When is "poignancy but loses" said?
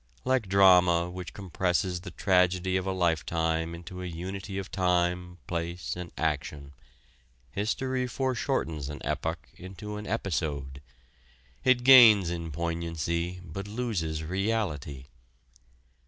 12.51-14.23